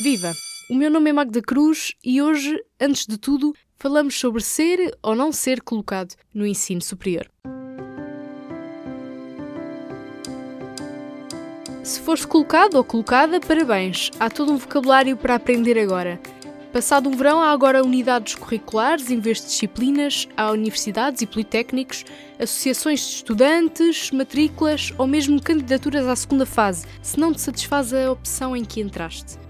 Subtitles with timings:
[0.00, 0.32] Viva!
[0.70, 5.12] O meu nome é Magda Cruz e hoje, antes de tudo, falamos sobre ser ou
[5.12, 7.28] não ser colocado no ensino superior.
[11.82, 14.12] Se foste colocado ou colocada, parabéns!
[14.20, 16.20] Há todo um vocabulário para aprender agora.
[16.72, 22.04] Passado um verão, há agora unidades curriculares em vez de disciplinas, há universidades e politécnicos,
[22.38, 28.12] associações de estudantes, matrículas ou mesmo candidaturas à segunda fase, se não te satisfaz a
[28.12, 29.47] opção em que entraste.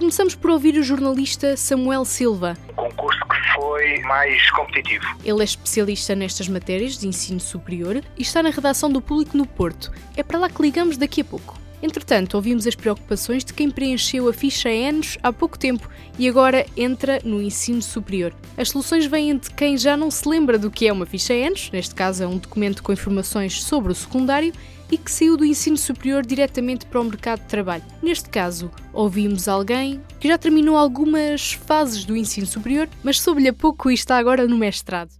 [0.00, 2.56] Começamos por ouvir o jornalista Samuel Silva.
[2.70, 5.04] Um concurso que foi mais competitivo.
[5.22, 9.46] Ele é especialista nestas matérias de ensino superior e está na redação do Público no
[9.46, 9.92] Porto.
[10.16, 11.59] É para lá que ligamos daqui a pouco.
[11.82, 16.66] Entretanto, ouvimos as preocupações de quem preencheu a ficha ENS há pouco tempo e agora
[16.76, 18.34] entra no ensino superior.
[18.56, 21.70] As soluções vêm de quem já não se lembra do que é uma ficha ENS,
[21.70, 24.52] neste caso é um documento com informações sobre o secundário,
[24.90, 27.84] e que saiu do ensino superior diretamente para o mercado de trabalho.
[28.02, 33.54] Neste caso, ouvimos alguém que já terminou algumas fases do ensino superior, mas soube-lhe a
[33.54, 35.10] pouco e está agora no mestrado.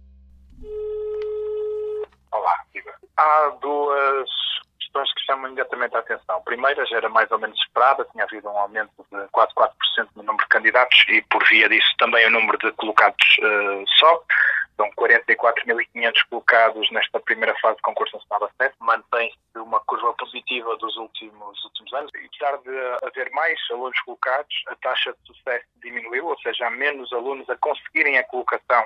[2.31, 2.91] Olá, Viva.
[3.17, 4.29] Há duas
[4.91, 6.41] questões que chamam imediatamente a atenção.
[6.43, 9.71] Primeira já era mais ou menos esperada, tinha havido um aumento de quase 4%
[10.15, 14.25] no número de candidatos e, por via disso, também o número de colocados uh, sobe.
[14.75, 18.77] São 44.500 colocados nesta primeira fase de concurso nacional de acesso.
[18.79, 22.11] Mantém-se uma curva positiva dos últimos, últimos anos.
[22.15, 26.71] E apesar de haver mais alunos colocados, a taxa de sucesso diminuiu, ou seja, há
[26.71, 28.85] menos alunos a conseguirem a colocação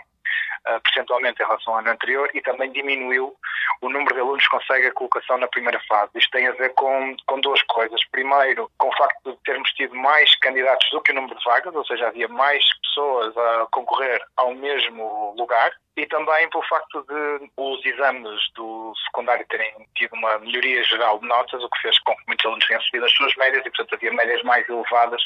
[0.68, 3.36] uh, percentualmente em relação ao ano anterior e também diminuiu
[3.82, 6.12] o número de alunos que consegue a colocação na primeira fase.
[6.16, 8.00] Isto tem a ver com, com duas coisas.
[8.12, 11.76] Primeiro, com o facto de termos tido mais candidatos do que o número de vagas,
[11.76, 17.50] ou seja, havia mais pessoas a concorrer ao mesmo lugar e também pelo facto de
[17.56, 22.16] os exames do secundário terem tido uma melhoria geral de notas, o que fez com
[22.16, 25.24] que muitos alunos tenham subido as suas médias e, portanto, havia médias mais elevadas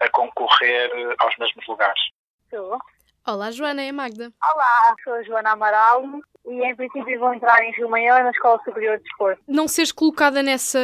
[0.00, 2.00] a concorrer aos mesmos lugares.
[3.26, 4.30] Olá, Joana, é a Magda.
[4.42, 6.04] Olá, sou a Joana Amaral
[6.44, 9.42] e em princípio vou entrar em Rio Maior na Escola Superior de Desporto.
[9.48, 10.78] Não seres colocada nessa,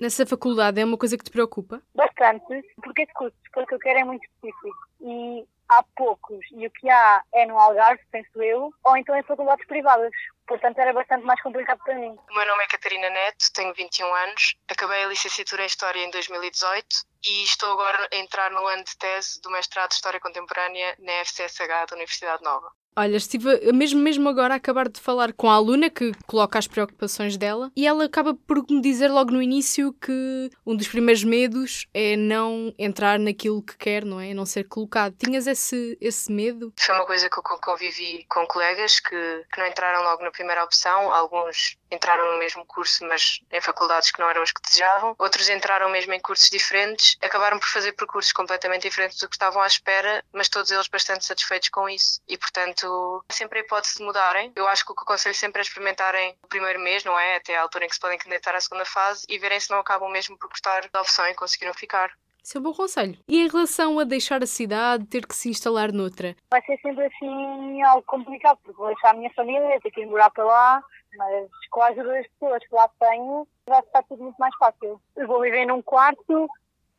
[0.00, 1.82] nessa faculdade é uma coisa que te preocupa?
[1.94, 3.36] Bastante, porque esse curso
[3.68, 7.58] que eu quero é muito específico e há poucos e o que há é no
[7.58, 10.10] Algarve, penso eu, ou então em faculdades privadas.
[10.46, 12.16] Portanto, era bastante mais complicado para mim.
[12.30, 16.10] O meu nome é Catarina Neto, tenho 21 anos, acabei a licenciatura em História em
[16.10, 16.86] 2018
[17.24, 21.12] e estou agora a entrar no ano de tese do mestrado de História Contemporânea na
[21.24, 22.70] FCSH da Universidade Nova.
[22.96, 26.68] Olha, estive mesmo, mesmo agora a acabar de falar com a aluna que coloca as
[26.68, 31.24] preocupações dela e ela acaba por me dizer logo no início que um dos primeiros
[31.24, 34.32] medos é não entrar naquilo que quer, não é?
[34.32, 35.16] Não ser colocado.
[35.18, 36.72] Tinhas esse, esse medo?
[36.78, 40.62] Foi uma coisa que eu convivi com colegas que, que não entraram logo na primeira
[40.62, 41.12] opção.
[41.12, 45.14] Alguns entraram no mesmo curso, mas em faculdades que não eram as que desejavam.
[45.18, 49.62] Outros entraram mesmo em cursos diferentes, acabaram por fazer percursos completamente diferentes do que estavam
[49.62, 52.20] à espera, mas todos eles bastante satisfeitos com isso.
[52.28, 54.52] E, portanto, sempre a hipótese de mudarem.
[54.54, 57.36] Eu acho que o que aconselho sempre é experimentarem o primeiro mês, não é?
[57.36, 59.78] Até a altura em que se podem candidatar à segunda fase e verem se não
[59.78, 62.10] acabam mesmo por gostar da opção e conseguiram ficar.
[62.44, 63.18] Isso é um bom conselho.
[63.26, 66.36] E em relação a deixar a cidade, ter que se instalar noutra?
[66.50, 70.06] Vai ser sempre assim algo complicado, porque vou deixar a minha família, ter que ir
[70.06, 70.84] morar para lá,
[71.16, 75.00] mas com a ajuda das pessoas que lá tenho, vai estar tudo muito mais fácil.
[75.16, 76.48] Eu vou viver num quarto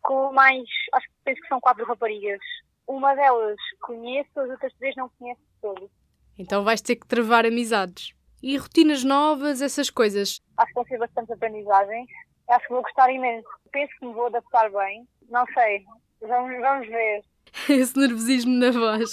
[0.02, 2.40] com mais, acho que penso que são quatro raparigas.
[2.88, 5.90] Uma delas conheço, as outras três não conheço todas.
[6.38, 8.14] Então vais ter que travar amizades.
[8.44, 10.40] E rotinas novas, essas coisas?
[10.58, 12.08] Acho que vão ser bastante aprendizagens.
[12.48, 13.48] Acho que vou gostar imenso.
[13.72, 15.08] Penso que me vou adaptar bem.
[15.30, 15.84] Não sei.
[16.22, 17.24] Vamos, vamos ver.
[17.70, 19.10] Esse nervosismo na voz.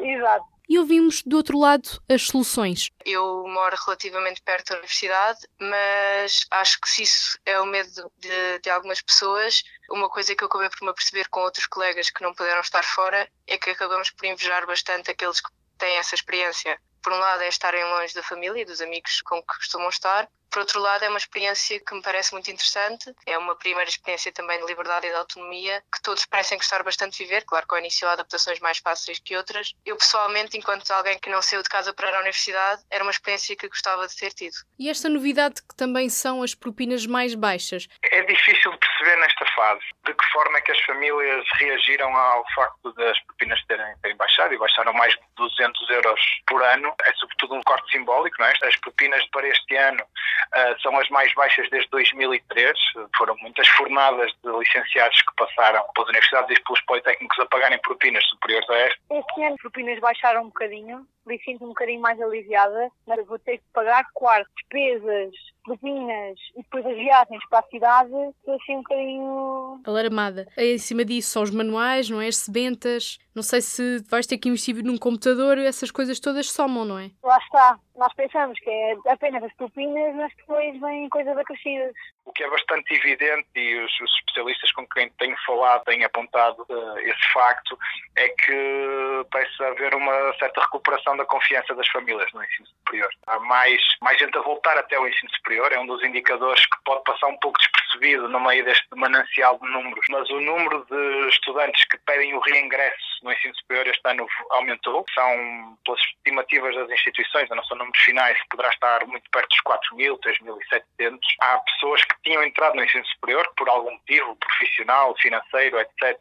[0.00, 0.53] Exato.
[0.68, 2.90] E ouvimos do outro lado as soluções.
[3.04, 8.58] Eu moro relativamente perto da universidade, mas acho que se isso é o medo de,
[8.60, 12.22] de algumas pessoas, uma coisa que eu acabei por me aperceber com outros colegas que
[12.22, 16.78] não puderam estar fora é que acabamos por invejar bastante aqueles que têm essa experiência.
[17.02, 20.26] Por um lado é estarem longe da família e dos amigos com que costumam estar,
[20.54, 23.12] por outro lado, é uma experiência que me parece muito interessante.
[23.26, 27.18] É uma primeira experiência também de liberdade e de autonomia que todos parecem gostar bastante
[27.18, 27.42] de viver.
[27.44, 29.74] Claro que ao início há adaptações mais fáceis que outras.
[29.84, 33.10] Eu, pessoalmente, enquanto alguém que não saiu de casa para ir à universidade, era uma
[33.10, 34.54] experiência que gostava de ter tido.
[34.78, 37.88] E esta novidade que também são as propinas mais baixas?
[38.04, 42.44] É difícil de perceber nesta fase de que forma é que as famílias reagiram ao
[42.54, 46.94] facto das propinas terem, terem baixado e baixaram mais de 200 euros por ano.
[47.04, 48.52] É sobretudo um corte simbólico, não é?
[48.62, 50.06] As propinas para este ano
[50.54, 52.72] Uh, são as mais baixas desde 2003.
[53.16, 58.24] Foram muitas fornadas de licenciados que passaram pelas universidades e pelos politécnicos a pagarem propinas
[58.28, 59.00] superiores a esta.
[59.10, 63.26] Este ano as propinas baixaram um bocadinho, por isso sinto um bocadinho mais aliviada, mas
[63.26, 65.34] vou ter que pagar quarto, despesas,
[65.64, 69.80] propinas e depois as viagens para a cidade, estou assim um bocadinho...
[69.86, 70.46] Alarmada.
[70.56, 72.28] Em cima disso são os manuais, não é?
[72.28, 76.84] As sebentas, não sei se vais ter que investir num computador, essas coisas todas somam,
[76.84, 77.10] não é?
[77.22, 77.78] Lá está.
[77.96, 81.94] Nós pensamos que é apenas as propinas, mas depois vêm coisas acrescidas.
[82.24, 86.66] O que é bastante evidente, e os, os especialistas com quem tenho falado têm apontado
[86.68, 87.78] uh, esse facto,
[88.16, 93.10] é que parece haver uma certa recuperação da confiança das famílias no ensino superior.
[93.26, 96.76] Há mais, mais gente a voltar até o ensino superior, é um dos indicadores que
[96.84, 101.28] pode passar um pouco despercebido no meio deste manancial de números, mas o número de
[101.28, 105.04] estudantes que pedem o reingresso no ensino superior este ano aumentou.
[105.14, 109.96] São, pelas estimativas das instituições, não são números finais, poderá estar muito perto dos 4
[109.96, 111.18] mil, 3.700.
[111.40, 116.18] Há pessoas que tinham entrado no ensino superior por algum motivo, profissional, financeiro, etc.,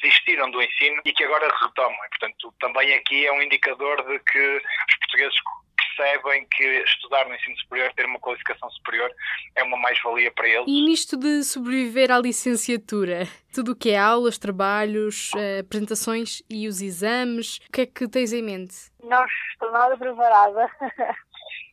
[0.00, 1.98] desistiram do ensino e que agora retomam.
[2.04, 5.34] E, portanto, também aqui é um indicador de que os portugueses
[5.96, 9.10] percebem que estudar no ensino superior, ter uma qualificação superior,
[9.54, 10.66] é uma mais-valia para eles.
[10.66, 16.66] E nisto de sobreviver à licenciatura, tudo o que é aulas, trabalhos, eh, apresentações e
[16.66, 18.74] os exames, o que é que tens em mente?
[19.02, 20.70] Não estou nada preparada.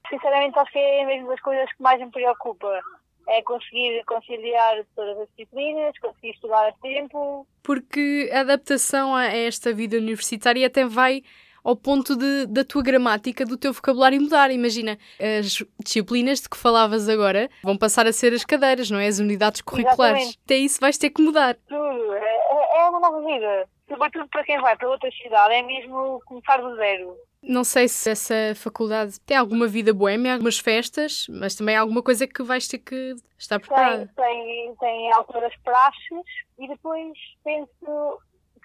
[0.09, 2.81] Sinceramente, acho que é mesmo das coisas que mais me preocupa
[3.27, 7.47] é conseguir conciliar todas as disciplinas, conseguir estudar a tempo.
[7.63, 11.23] Porque a adaptação a esta vida universitária até vai
[11.63, 14.51] ao ponto de, da tua gramática, do teu vocabulário mudar.
[14.51, 19.07] Imagina, as disciplinas de que falavas agora vão passar a ser as cadeiras, não é?
[19.07, 20.21] As unidades curriculares.
[20.21, 20.39] Exatamente.
[20.45, 21.55] Até isso vais ter que mudar.
[21.67, 22.13] Tudo.
[22.13, 23.67] É, é, é uma nova vida.
[23.87, 27.17] Sobretudo para quem vai para outra cidade, é mesmo começar do zero.
[27.43, 32.27] Não sei se essa faculdade tem alguma vida boêmia, algumas festas, mas também alguma coisa
[32.27, 34.09] que vais ter que estar preparada.
[34.15, 36.23] Tem, tem, tem alturas praxes
[36.59, 37.11] e depois
[37.43, 38.21] penso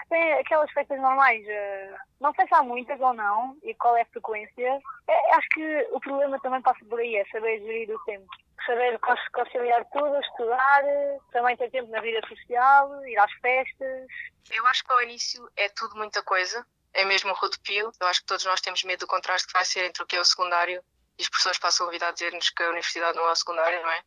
[0.09, 1.45] tem aquelas festas normais.
[1.47, 4.81] Eh, não sei se há muitas ou não e qual é a frequência.
[5.09, 8.27] É, acho que o problema também passa por aí, é saber gerir o tempo.
[8.65, 8.99] Saber
[9.33, 10.83] conciliar tudo, estudar,
[11.31, 14.07] também ter tempo na vida social, ir às festas.
[14.51, 16.67] Eu acho que ao início é tudo muita coisa.
[16.93, 17.93] É mesmo um rodopio.
[18.01, 20.17] Eu acho que todos nós temos medo do contraste que vai ser entre o que
[20.17, 20.83] é o secundário
[21.19, 23.81] e as pessoas passam a vida a dizer-nos que a universidade não é a secundária,
[23.81, 24.03] não é?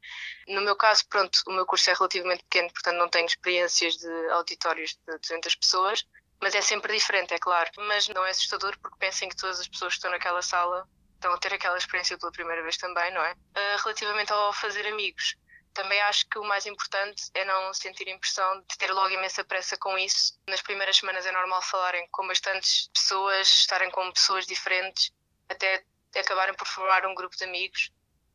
[0.48, 4.30] No meu caso, pronto, o meu curso é relativamente pequeno, portanto não tenho experiências de
[4.30, 6.06] auditórios de 200 pessoas,
[6.42, 7.70] mas é sempre diferente, é claro.
[7.78, 11.34] Mas não é assustador porque pensem que todas as pessoas que estão naquela sala estão
[11.34, 13.34] a ter aquela experiência pela primeira vez também, não é?
[13.34, 15.36] Uh, relativamente ao fazer amigos,
[15.74, 19.78] também acho que o mais importante é não sentir impressão de ter logo imensa pressa
[19.78, 20.34] com isso.
[20.48, 25.12] Nas primeiras semanas é normal falarem com bastantes pessoas, estarem com pessoas diferentes,
[25.50, 25.84] até
[26.18, 27.92] acabarem por formar um grupo de amigos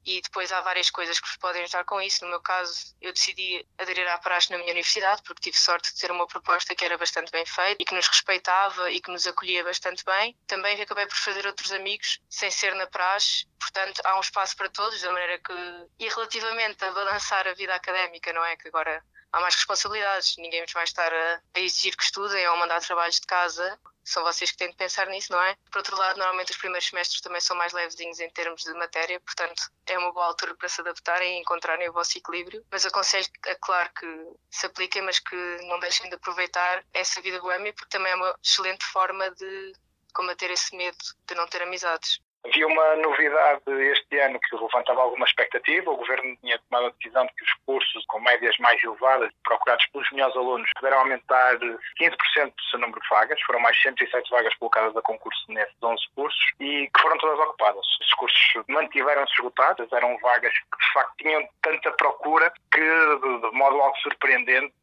[0.06, 2.24] e depois há várias coisas que vos podem ajudar com isso.
[2.24, 5.98] No meu caso, eu decidi aderir à praxe na minha universidade porque tive sorte de
[5.98, 9.26] ter uma proposta que era bastante bem feita e que nos respeitava e que nos
[9.26, 10.36] acolhia bastante bem.
[10.46, 14.68] Também acabei por fazer outros amigos sem ser na praxe, portanto há um espaço para
[14.68, 15.52] todos, da maneira que.
[15.98, 18.56] E relativamente a balançar a vida académica, não é?
[18.56, 19.02] Que agora
[19.34, 23.20] há mais responsabilidades, ninguém nos vai estar a, a exigir que estudem ou mandar trabalhos
[23.20, 25.56] de casa são vocês que têm de pensar nisso, não é?
[25.72, 29.18] Por outro lado, normalmente os primeiros semestres também são mais levezinhos em termos de matéria,
[29.20, 32.64] portanto é uma boa altura para se adaptarem e encontrarem o vosso equilíbrio.
[32.70, 34.06] Mas aconselho, é claro, que
[34.50, 38.38] se apliquem, mas que não deixem de aproveitar essa vida boêmia, porque também é uma
[38.44, 39.72] excelente forma de
[40.12, 42.20] combater esse medo de não ter amizades.
[42.46, 45.90] Havia uma novidade este ano que levantava alguma expectativa.
[45.90, 49.86] O governo tinha tomado a decisão de que os cursos com médias mais elevadas, procurados
[49.86, 53.40] pelos melhores alunos, puderam aumentar 15% do seu número de vagas.
[53.42, 57.86] Foram mais 107 vagas colocadas a concurso nesses 11 cursos e que foram todas ocupadas.
[58.00, 63.80] Os cursos mantiveram-se esgotados, eram vagas que de facto tinham tanta procura que, de modo
[63.80, 64.74] algo surpreendente,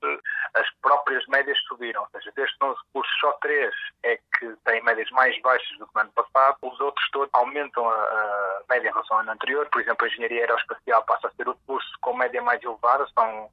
[0.56, 2.02] as próprias médias subiram.
[2.02, 3.72] Ou seja, destes 11 cursos, só 3
[4.04, 6.58] é que têm médias mais baixas do que no ano passado.
[6.64, 9.68] Os outros todos aumentam a, a média em relação ao ano anterior.
[9.72, 13.50] Por exemplo, a engenharia aeroespacial passa a ser o curso com média mais elevada, são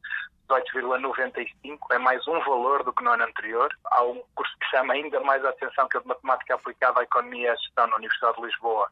[0.48, 3.68] 18,95, é mais um valor do que no ano anterior.
[3.92, 7.02] Há um curso que chama ainda mais a atenção, que é de Matemática Aplicada à
[7.02, 8.88] Economia e Gestão na Universidade de Lisboa,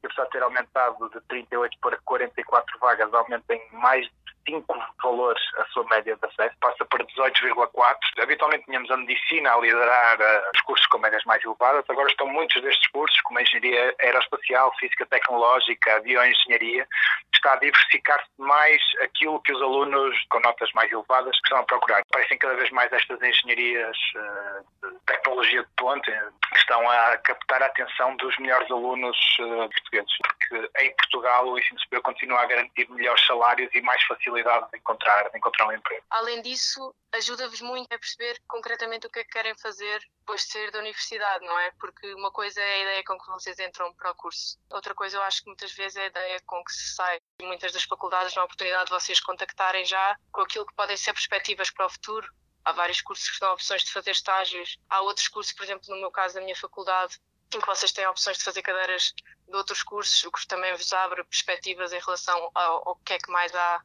[0.00, 4.74] que apesar de ter aumentado de 38 para 44 vagas, aumenta em mais de 5
[5.02, 7.96] valores a sua média de acesso, passa para 18,4.
[8.20, 12.26] Habitualmente tínhamos a medicina a liderar uh, os cursos com médias mais elevadas, agora estão
[12.26, 16.86] muitos destes cursos, como a engenharia aeroespacial, física tecnológica, aviões-engenharia,
[17.34, 22.02] está a diversificar-se mais aquilo que os alunos com notas mais elevadas estão a procurar.
[22.10, 27.62] Parecem cada vez mais estas engenharias uh, de tecnologia de ponte que estão a captar
[27.62, 32.46] a atenção dos melhores alunos uh, portugueses, porque em Portugal o ensino superior continua a
[32.46, 36.02] garantir melhores salários e mais facilidade de encontrar, de encontrar um emprego.
[36.10, 40.52] Além disso, ajuda-vos muito a perceber concretamente o que é que querem fazer depois de
[40.52, 41.70] sair da universidade, não é?
[41.78, 45.16] Porque uma coisa é a ideia com que vocês entram para o curso, outra coisa
[45.16, 47.20] eu acho que muitas vezes é a ideia com que se sai.
[47.42, 51.12] Muitas das faculdades dão a oportunidade de vocês contactarem já com aquilo que podem ser
[51.12, 52.28] perspectivas para o futuro.
[52.64, 54.76] Há vários cursos que dão opções de fazer estágios.
[54.90, 57.16] Há outros cursos, por exemplo, no meu caso, da minha faculdade,
[57.54, 59.12] em que vocês têm opções de fazer cadeiras
[59.48, 63.18] de outros cursos, o que também vos abre perspectivas em relação ao, ao que é
[63.18, 63.80] que mais há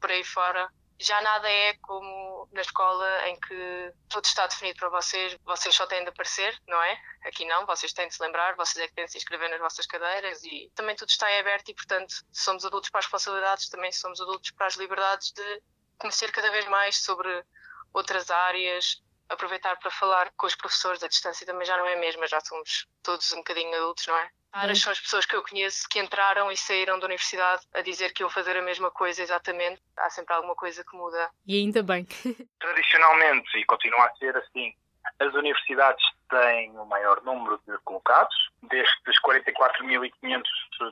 [0.00, 0.68] por aí fora
[1.00, 5.86] já nada é como na escola em que tudo está definido para vocês, vocês só
[5.86, 6.98] têm de aparecer, não é?
[7.24, 9.60] Aqui não, vocês têm de se lembrar, vocês é que têm de se inscrever nas
[9.60, 13.68] vossas cadeiras e também tudo está em aberto e, portanto, somos adultos para as responsabilidades,
[13.68, 15.62] também somos adultos para as liberdades de
[15.98, 17.44] conhecer cada vez mais sobre
[17.92, 21.98] outras áreas, aproveitar para falar com os professores, a distância também já não é a
[21.98, 24.30] mesma, já somos todos um bocadinho adultos, não é?
[24.54, 28.12] Raras são as pessoas que eu conheço que entraram e saíram da universidade a dizer
[28.12, 29.82] que iam fazer a mesma coisa exatamente.
[29.96, 31.28] Há sempre alguma coisa que muda.
[31.44, 32.04] E ainda bem.
[32.60, 34.72] Tradicionalmente, e continua a ser assim,
[35.18, 38.34] as universidades têm o maior número de colocados.
[38.62, 40.42] Destes 44.500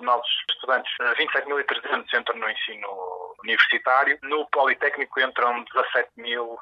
[0.01, 4.19] novos estudantes, 27.300 entram no ensino universitário.
[4.23, 6.59] No Politécnico entram 17.200.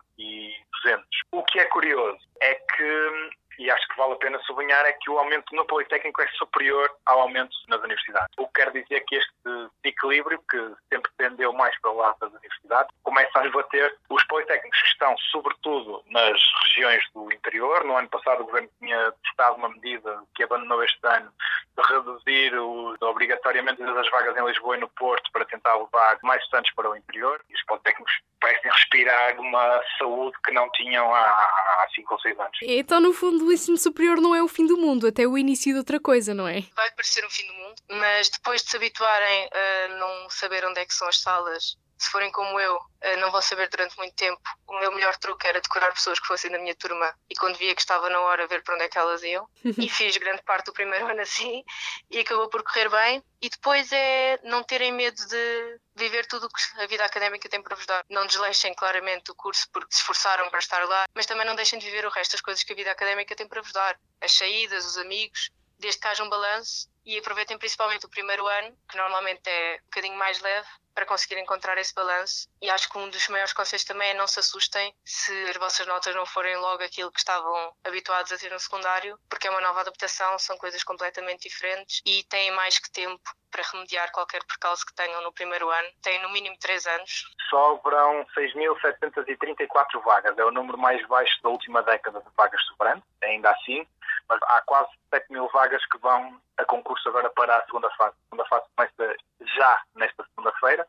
[1.33, 5.11] O que é curioso é que e acho que vale a pena sublinhar é que
[5.11, 8.35] o aumento no Politécnico é superior ao aumento nas universidades.
[8.39, 10.57] O que quer dizer que este equilíbrio, que
[10.89, 15.15] sempre tendeu mais para o lado das universidades, começa a esbater os Politécnicos que estão,
[15.31, 17.85] sobretudo, nas regiões do interior.
[17.85, 21.31] No ano passado o Governo tinha testado uma medida que abandonou este ano
[21.77, 26.43] de reduzir o, obrigatoriamente as vagas em Lisboa e no Porto para tentar levar mais
[26.43, 27.43] estudantes para o interior.
[27.51, 32.59] E os Politécnicos parecem respirar uma saúde que não tinham há 5 ou 6 anos.
[32.63, 35.73] Então, no fundo, o ensino superior não é o fim do mundo, até o início
[35.73, 36.63] de outra coisa, não é?
[36.75, 40.81] Vai parecer o fim do mundo, mas depois de se habituarem a não saber onde
[40.81, 44.15] é que são as salas se forem como eu, eh, não vão saber durante muito
[44.15, 44.41] tempo.
[44.67, 47.75] O meu melhor truque era decorar pessoas que fossem da minha turma e quando via
[47.75, 49.47] que estava na hora ver para onde é que elas iam.
[49.65, 51.63] e fiz grande parte do primeiro ano assim
[52.11, 53.23] e acabou por correr bem.
[53.43, 57.63] E depois é não terem medo de viver tudo o que a vida académica tem
[57.63, 58.05] para vos dar.
[58.09, 61.79] Não desleixem claramente o curso porque se esforçaram para estar lá, mas também não deixem
[61.79, 63.99] de viver o resto das coisas que a vida académica tem para vos dar.
[64.21, 68.77] As saídas, os amigos, desde que haja um balanço e aproveitem principalmente o primeiro ano,
[68.89, 72.49] que normalmente é um bocadinho mais leve, para conseguir encontrar esse balanço.
[72.61, 75.87] E acho que um dos maiores conselhos também é não se assustem se as vossas
[75.87, 79.61] notas não forem logo aquilo que estavam habituados a ter no secundário, porque é uma
[79.61, 84.87] nova adaptação, são coisas completamente diferentes e têm mais que tempo para remediar qualquer percalço
[84.87, 85.89] que tenham no primeiro ano.
[86.03, 87.35] Têm no mínimo três anos.
[87.49, 93.51] Sobram 6.734 vagas, é o número mais baixo da última década de vagas sobrantes, ainda
[93.51, 93.87] assim,
[94.31, 98.15] mas há quase 7 mil vagas que vão a concurso agora para a segunda fase.
[98.15, 99.17] A segunda fase começa
[99.57, 100.87] já nesta segunda-feira.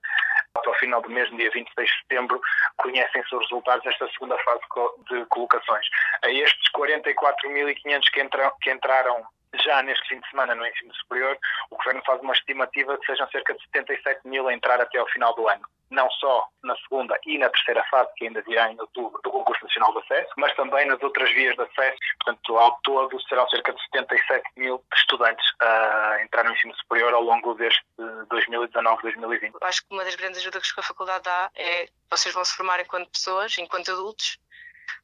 [0.54, 2.40] Até ao final do mês, no dia 26 de setembro,
[2.78, 4.62] conhecem-se os resultados desta segunda fase
[5.10, 5.88] de colocações.
[6.24, 8.30] A estes 44.500 que,
[8.62, 9.26] que entraram
[9.66, 11.38] já neste fim de semana no ensino superior,
[11.72, 15.08] o Governo faz uma estimativa que sejam cerca de 77 mil a entrar até ao
[15.08, 15.64] final do ano.
[15.92, 19.64] Não só na segunda e na terceira fase, que ainda virá em outubro, do concurso
[19.64, 21.98] nacional de acesso, mas também nas outras vias de acesso.
[22.24, 27.22] Portanto, ao todo serão cerca de 77 mil estudantes a entrar no ensino superior ao
[27.22, 29.54] longo deste 2019-2020.
[29.62, 32.80] Acho que uma das grandes ajudas que a faculdade dá é vocês vão se formar
[32.80, 34.40] enquanto pessoas, enquanto adultos,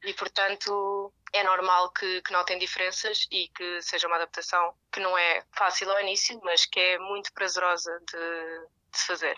[0.04, 5.16] e portanto é normal que, que notem diferenças e que seja uma adaptação que não
[5.16, 9.36] é fácil ao início, mas que é muito prazerosa de, de fazer.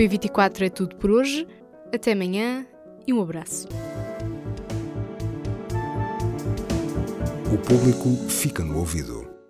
[0.00, 1.46] Do P24 é tudo por hoje.
[1.94, 2.66] Até amanhã
[3.06, 3.68] e um abraço.
[7.52, 9.29] O público fica no ouvido.